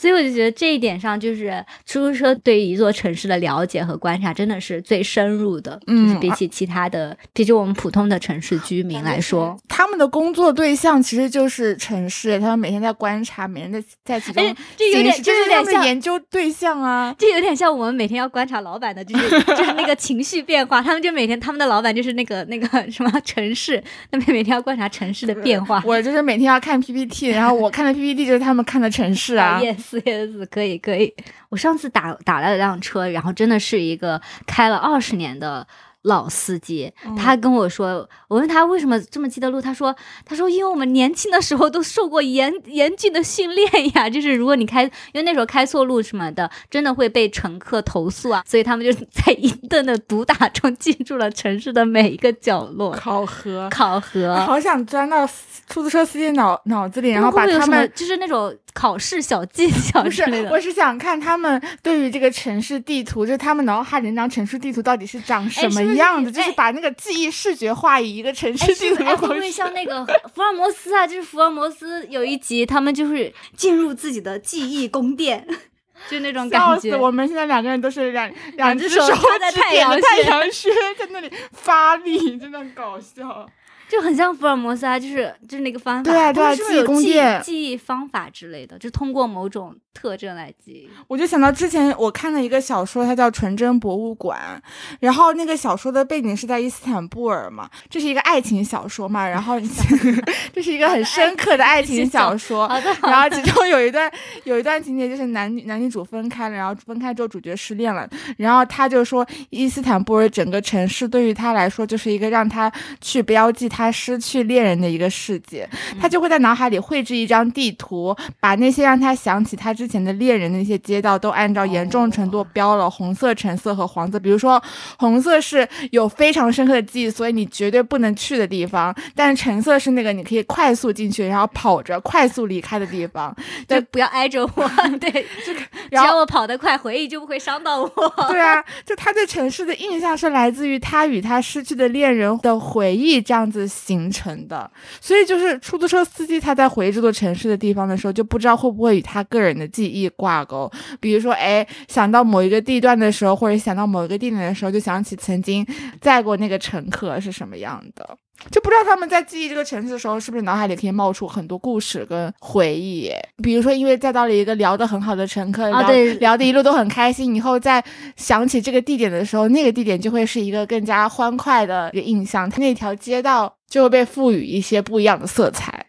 [0.04, 5.80] 所以我就觉得这一点上，就是出租车对于一座城市的了解和观察，真的是最深入的。
[5.88, 15.86] 嗯就是比起其他的，比起我们普通的城市居民来说，他们的工作对象其实就是城市，他们每天在观察，每天在在其中哎，这有点，这有点像。
[15.86, 17.16] 研究对象啊。
[17.18, 20.82] 这有点像我们每天要观察老板的，就是就是那个情绪变化。
[20.82, 23.82] 他们就每天他们的老板就是那个那个什么城市，
[24.12, 25.82] 他们每天要观察城市的变化。
[25.86, 29.60] 我就是每天要看 PPT，然后我看的 PPT 就是他们看的城市啊。
[29.64, 31.14] yes yes，可以可以。
[31.50, 35.66] 我上次打打了辆车，然后真的是一个开了二十年的
[36.02, 52.91] 老司机，嗯他跟我说，我问他为什么这么记得路，他说他说因为我们年轻的时候都受过严严峻的训练呀，就是如果你开，因为那时候开错路什么的，真的会被乘客投诉啊，所以他们就在一顿的毒打中记住了城市的每一个角落。
[52.91, 55.26] 考核，考核，好想钻到
[55.70, 57.89] 出租车司机脑脑子里，然后把他们。
[57.96, 60.50] 就是那种考试小技巧之类，的。
[60.50, 69.52] 我是想看他们对于这个城市地图，就他们脑海里那张城市地图到底是长什么样子，就是哎把那个记忆视觉化以一个城市地图会不会。
[69.54, 70.04] 像那个
[70.34, 71.06] 福尔摩斯啊？
[71.06, 75.48] 就是福尔摩斯有一集，他们就是进入自己的记忆宫殿，
[76.10, 76.90] 就那种感觉。
[76.90, 83.48] 死我们现在两个人都是两两只只手手插在太指点着阳穴太阳穴，在那里发力，真的很搞笑。
[83.94, 90.89] 就很像福尔摩斯啊，就是就是那个方法，对啊对啊他们是记忆有记忆方法之类的，就通过某种特征来记忆。
[91.08, 94.60] 我就想到之前我看了一个小说，它叫《纯真博物馆》，
[95.00, 99.60] 然后那个小说的背景是在伊斯坦布尔嘛，这是一个爱情小说嘛，然后
[100.52, 102.68] 这是一个很深刻的爱情小说。
[102.74, 104.12] 好的，好然后其中有一段
[104.46, 115.68] 有一段情节就是男女男女主分开了，然后分开之后主角失恋了，然后他就说伊斯坦布尔整个城市对于他来说就是一个让他去标记他失去恋人的一个世界，
[116.00, 124.62] 他就会在脑海里绘制一张地图，把那些让他想起他之前的恋人的那些街道都按照严重程度标了红色、橙色和黄色，比如说
[124.98, 133.36] 红色是有非常深刻的记忆，所以你绝对不能去的地方，但是橙色是那个你可以快速进去，然后跑着快速离开的地方。
[133.68, 134.70] 就不要挨着我，
[135.00, 135.12] 对，
[135.44, 135.56] 只
[135.92, 137.90] 要我跑得快，回忆就不会伤到我。
[138.30, 144.70] 对啊，就他对城市的印象是来自于他与他失去的恋人的回忆这样子形成的，
[145.02, 150.72] 所以就是出租车司机他在回忆这座城市的地方的时候，就不知道会不会与他个人的记忆挂钩。
[151.00, 155.66] 比如说，哎，想到某一个地段的时候，或者想到某一个地点的时候，就想起曾经
[156.00, 158.18] 载过那个乘客是什么样的。
[158.52, 163.12] 就不知道他们在记忆这个城市的时候，是不是脑海里可以冒出很多故事跟回忆？
[163.41, 167.84] 比如说，因为载到了一个聊得很好的乘客，聊啊对聊得一路都很开心，以后再
[168.16, 175.86] 想起这个地点的时候，那个地点就会是一个更加欢快的一个印象，它那条街道就会被赋予一些不一样的色彩。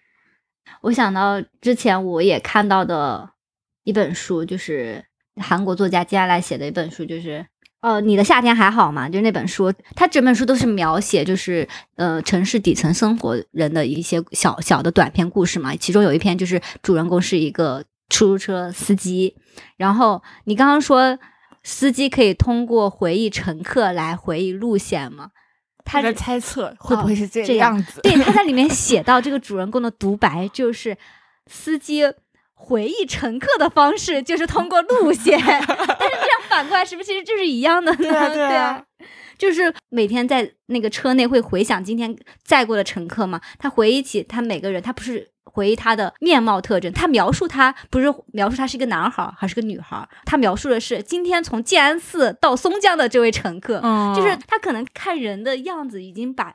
[0.82, 3.30] 我想到之前我也看到的
[3.84, 5.04] 一本书，就是
[5.40, 7.44] 韩国作家接下来写的一本书，就是
[7.84, 9.06] 呃，你的夏天还好吗？
[9.06, 15.76] 就是那本书，它整本书都是描写就是呃城市底层生活人的一些小小的短篇故事嘛。
[15.76, 19.36] 其中有一篇就是主人公是一个出租车司机，
[19.76, 21.18] 然后你刚刚说
[21.62, 25.28] 司机可以通过回忆乘客来回忆路线吗？
[25.84, 28.00] 他他在猜测会不会是这这样样子？
[28.00, 30.96] 对，他在里面 写到这个主人公的独白，就是
[31.46, 32.02] 司机
[32.54, 35.38] 回忆乘客的方式就是通过路线，
[36.54, 37.96] 反过来是不是其实就是一样的呢？
[37.98, 38.82] 对啊 对对啊。
[39.36, 54.14] 就是每天在那个车内会回想今天载过的乘客嘛，他回忆起他每个人，他不是回忆他的面貌特征，他描述他不是描述他是一个男孩还是个女孩，他描述的是今天从建安寺到松江的这位乘客，嗯。
[54.14, 56.54] 就是他可能看人的样子已经把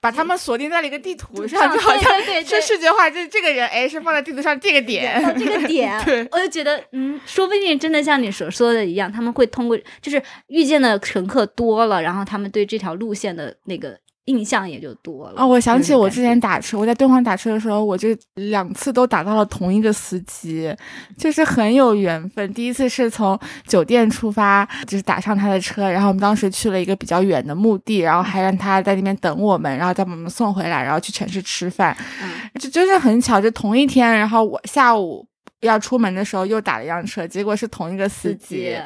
[0.00, 13.98] 把他们锁定在了一个地图上，上就好像对对对是视觉化，就是这个人哎是放在地图上这个点，到这个点， 对我就觉得，嗯，说不定真的像你所说的一样，他们会通过就是遇见的乘客多了，然后他们对这条路线的那个
[14.30, 15.34] 印象也就多了。
[15.42, 20.72] 哦，我想起我之前打车，我在敦煌打车的时候，我就两次都打到了同一个司机，
[21.18, 22.54] 就是很有缘分。
[22.54, 31.96] 第一次是从酒店出发，就是打上他的车，然后我们当时去了一个比较远的墓地，然后还让他在那边等我们，然后再把我们送回来，然后去城市吃饭。
[32.22, 35.26] 嗯这真是很巧，就同一天，然后我下午。
[35.60, 38.76] 要出门的时候又打了一辆车，结果是同一个司司机机，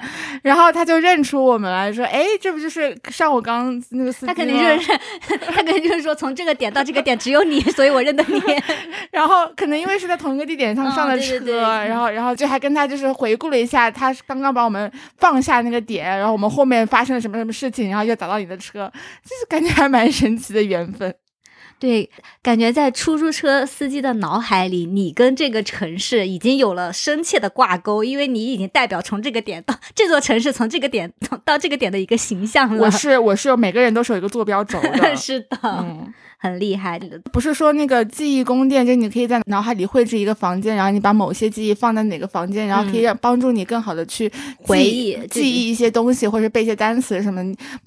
[0.43, 4.99] 然后他就认出我们来说：“哎，这不就是上午刚刚那个司机吗？”他肯定就是
[5.47, 8.41] 他肯定就是说从这个点到这个点只有你，所以我认得你。
[9.13, 18.91] 然后可能因为是在同一个地点上上的嗯对车，对对嗯然后然后就还跟他就是回顾了一下，他刚刚把我们放下那个点，然后我们后面发生了什么什么事情，然后又打到你的车，
[19.25, 21.15] 就是感觉还蛮神奇的缘分。
[21.85, 22.09] 对，
[22.43, 32.83] 感觉在出租车司机的脑海里，你跟这个城市已经有了深切的挂钩，因为你已经代表从这个点到这座城市，从这个点到到这个点的一个形象了。
[32.83, 36.11] 我是我是有每个人都是有一个坐标轴的， 是的，嗯。
[36.39, 37.21] 很厉害的。
[37.33, 47.43] 不是说那个记忆宫殿，就是你可以在脑海里绘制一个房间，然后你把某些记忆放在哪个房间，然后可以让帮助你更好的去嗯回忆记忆一些东西，或者背一些单词什么。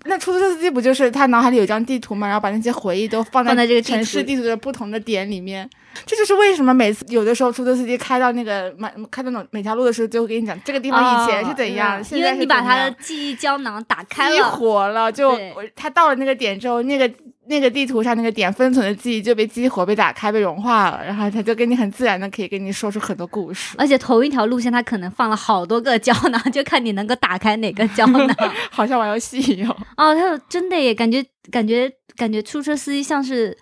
[0.06, 5.70] 那出租车司机不就是他脑海里有一张地图嘛，然后把那些回忆都放在放在这个城市地图的不同的点里面。
[6.06, 15.38] 这就是为什么每次有的时候出租车司机开到那个每开到哪每条路的时候，就会跟你讲这个地方以前是怎样，哦现在是因为你把他的记忆胶囊打开激了，活了，就
[15.76, 17.10] 他到了那个点之后，那个
[17.48, 28.28] 那个地图上那个点分存的记忆就被激活、被打开、被融化了，然后他就跟你很自然的可以跟你说出很多故事，而且同一条路线他可能放了好多个胶囊，就看你能够打开哪个胶囊。
[28.70, 29.72] 好像玩游戏一样。
[29.96, 33.58] 哦，他有真的耶，感觉感觉感觉出租车司机像是。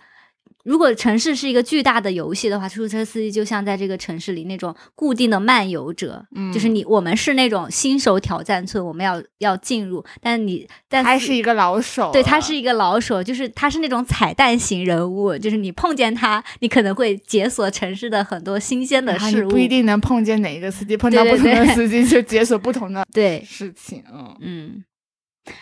[0.66, 6.52] 如果城市是一个巨大的游戏的话，出租车司机就像在这个城市里那种固定的漫游者，嗯。
[6.52, 19.50] 就是你我们是那种新手挑战村，我们要要进入，但你但他是一个老手，对，他是一个老手，就是他是那种彩蛋型人物，就是你碰见他，你可能会解锁城市的很多新鲜的事物。
[19.50, 24.02] 不一定能碰见哪一个司机，碰到不同的司机就解锁不同的 对，事情。
[24.12, 24.84] 嗯，嗯，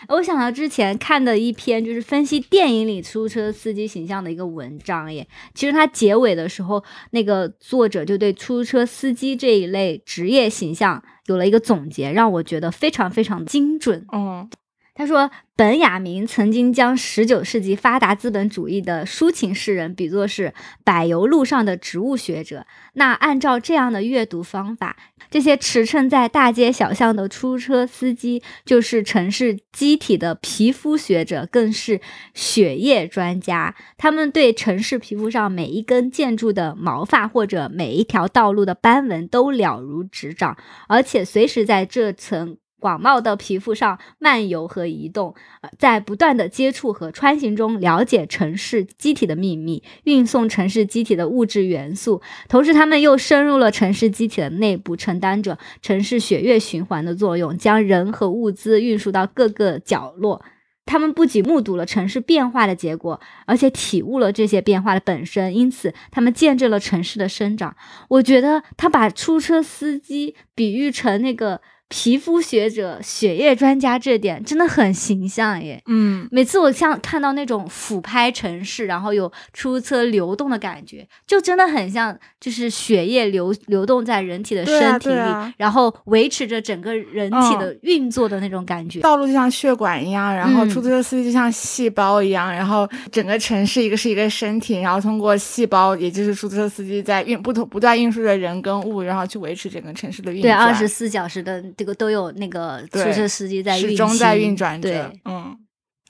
[0.08, 5.26] 我想到之前看的一篇就是分析电影里出租车司机形象的一个文章耶。
[5.54, 14.06] 其实它结尾的时候，那个作者就对出租车司机这一类职业形象有了一个总结，让我觉得非常非常精准。
[14.12, 14.48] 嗯，
[14.96, 22.64] 他说，本雅明曾经将十九世纪发达资本主义的抒情诗人比作是柏油路上的植物学者。
[22.92, 24.96] 那按照这样的阅读方法，
[25.28, 32.00] 这些驰骋在大街小巷的出租车司机，就是城市机体的皮肤学者，更是
[32.32, 33.74] 血液专家。
[33.96, 42.58] 他们对城市皮肤上每一根建筑的毛发或者每一条道路的斑纹都了如指掌，而且随时在这层。
[42.84, 52.20] 广袤的皮肤上漫游和移动，呃在不断的接触和穿行中了解城市机体的秘密，运送城市机体的物质元素。
[52.46, 60.44] 同时，他们又深入了城市机体的内部，承担着城市血液循环的作用，将人和物资运输到各个角落。
[60.84, 67.74] 他们不仅目睹了城市变化的结果，而且体悟了这些变化的本身，因此他们见证了城市的生长。
[68.10, 75.80] 我觉得他把出车司机比喻成那个皮肤学者、血液专家，这点真的很形象耶。
[75.86, 89.00] 嗯，每次我像看到那种俯拍城市，然后有出租车流动的感觉，就真的很像，就是血液流流动在人体的身体里，然后维持着整个人体的运作的那种感觉。
[89.00, 100.64] 道路就像血管一样，然后嗯出租车司机就像细胞一样，然后整个城市一个是一个身体，然后通过细胞，也就是出租车司机在运不同不断运输着人跟物，然后去维持整个城市的运对，转。
[100.64, 105.20] 二十四小时的这个都有那个出租车司机在运始终在运转着对，。
[105.24, 105.56] 嗯，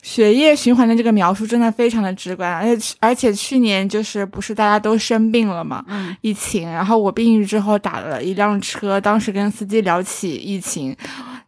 [0.01, 10.95] 血液循环的这个描述真的非常的直观，而且而且去年就是不是大家都生病了嘛，嗯疫情，然后我病愈之后打了一辆车，当时跟司机聊起疫情。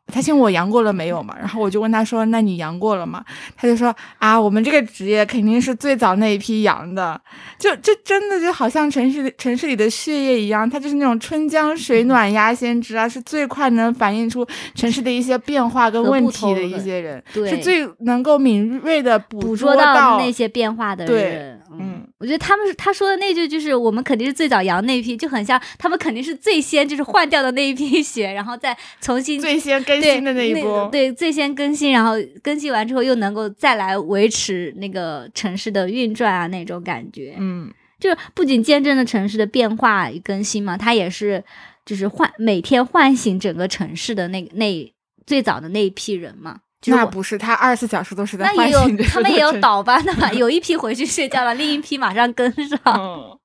[0.08, 3.24] 他问我阳过了没有嘛，然后我就问他说：“那你阳过了吗？”
[3.58, 7.20] 他就说：“啊，我们这个职业肯定是最早那一批阳的，
[7.60, 21.62] 就就真的就好像城市城市里的血液一样，它就是那种春江水暖鸭先知啊，是最快能反映出城市的一些变化跟问题的一些人，是最能够敏锐的捕捉到那些变化的人。
[21.80, 41.44] 嗯，我觉得他们是他说的那句就是我们肯定是最早阳那一批，就很像他们肯定是最先就是换掉的那一批血，然后再重新最先更新的那一波，对，最先更新，然后更新完之后又能够再来维持那个城市的运转啊，那种感觉，嗯，就是不仅见证了城市的变化与更新嘛，它也是
[41.86, 44.94] 就是唤每天唤醒整个城市的那那
[45.26, 46.60] 最早的那一批人嘛。
[46.86, 49.04] 那不是，他二十四小时都是在唤醒的。
[49.06, 53.40] 他们也有倒班的嘛，有一批回去睡觉了，另一批马上跟上。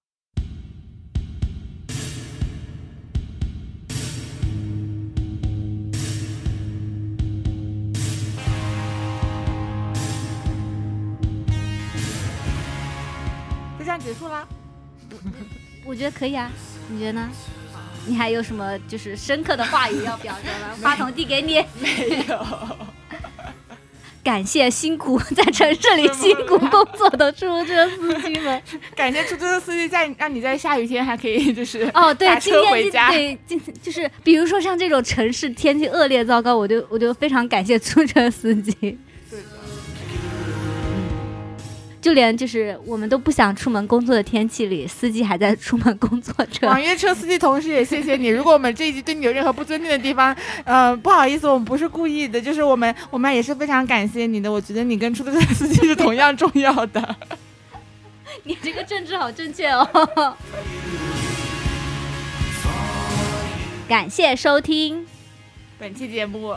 [13.99, 14.47] 结束啦，
[15.84, 16.51] 我觉得可以啊，
[16.88, 17.28] 你觉得呢？
[18.07, 20.76] 你还有什么就是深刻的话语要表达吗？
[20.82, 21.64] 话筒递给你。
[21.80, 22.47] 没有。
[24.24, 28.62] 感谢辛苦在城市里辛苦工作的出租车司机们。
[28.95, 33.11] 感谢出租车司机在让你在下雨天还可以就是哦对，今天回家。
[33.11, 38.97] 对，今就是比如说像这种城市天气恶劣糟糕，我就我就非常感谢出租车司机。
[42.03, 46.66] 就连就是我们都不想出门工作的天气里，司机还在出门工作着。
[46.66, 48.26] 网约车司机同时也谢谢你。
[48.26, 54.50] 如果我们这一集对你有任何不尊敬的地方，呃，不好意思，我们不是故意的，就是我们我们也是非常感谢你的。
[54.50, 57.16] 我觉得你跟出租车司机是同样重要的。
[58.42, 60.36] 你这个政治好正确哦。
[63.86, 65.07] 感谢收听
[65.78, 66.57] 本期节目，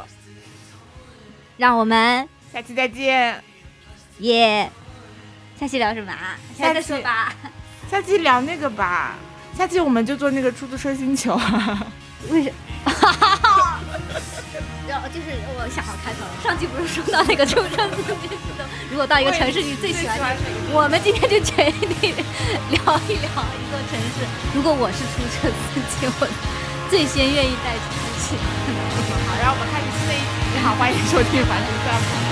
[1.58, 3.44] 让我们下期再见，
[4.20, 4.72] 耶。
[5.60, 6.36] 下期聊什么啊？
[6.58, 7.34] 下期说吧。
[7.90, 9.16] 下期聊那个吧。
[9.58, 11.40] 下期我们就做那个出租车星球。
[12.30, 12.52] 为什？
[12.84, 13.80] 哈哈哈
[14.88, 16.32] 然后就是我想好开头了。
[16.44, 18.30] 上期不是说到那个出租车司机
[18.92, 20.38] 如果到一个城市你最喜欢
[20.72, 22.14] 我们今天就决定
[22.70, 24.28] 聊一聊一座城市。
[24.54, 26.28] 如果我是出租车司机，我
[26.90, 27.90] 最先愿意带出
[28.22, 28.36] 去。
[29.28, 30.26] 好，让我们开始新的一集。
[30.54, 32.32] 你好，欢迎收听《凡人散步》。